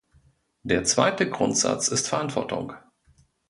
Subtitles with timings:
[0.63, 2.73] Der zweite Grundsatz ist Verantwortung.